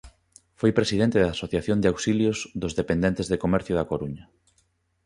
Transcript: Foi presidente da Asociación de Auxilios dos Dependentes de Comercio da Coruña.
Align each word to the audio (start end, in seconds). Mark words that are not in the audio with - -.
Foi 0.59 0.71
presidente 0.79 1.17
da 1.19 1.33
Asociación 1.35 1.77
de 1.79 1.89
Auxilios 1.93 2.37
dos 2.61 2.75
Dependentes 2.79 3.27
de 3.31 3.41
Comercio 3.43 3.73
da 3.75 3.89
Coruña. 3.91 4.25